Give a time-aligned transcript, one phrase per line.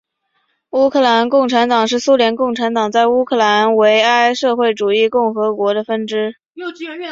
[0.71, 6.37] 乌克兰共产党是苏联共产党在乌克兰苏维埃社会主义共和国的分支。